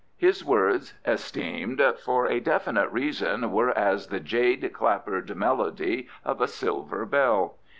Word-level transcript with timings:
His 0.17 0.43
words, 0.43 0.95
esteemed, 1.05 1.79
for 2.03 2.25
a 2.25 2.39
definite 2.39 2.89
reason 2.89 3.51
were 3.51 3.69
as 3.77 4.07
the 4.07 4.19
jade 4.19 4.67
clappered 4.73 5.35
melody 5.35 6.07
of 6.25 6.41
a 6.41 6.47
silver 6.47 7.05
bell. 7.05 7.59